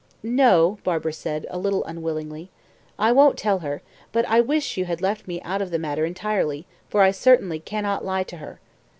"No," 0.23 0.79
Barbara 0.83 1.13
said, 1.13 1.45
a 1.51 1.59
little 1.59 1.85
unwillingly, 1.85 2.49
"I 2.97 3.11
won't 3.11 3.37
tell 3.37 3.59
her; 3.59 3.83
but 4.11 4.25
I 4.27 4.41
wish 4.41 4.75
you 4.75 4.85
had 4.85 4.99
left 4.99 5.27
me 5.27 5.39
out 5.43 5.61
of 5.61 5.69
the 5.69 5.77
matter 5.77 6.05
entirely, 6.05 6.65
for 6.89 7.03
I 7.03 7.11
certainly 7.11 7.59
cannot 7.59 8.03
lie 8.03 8.23
to 8.23 8.37
her." 8.37 8.59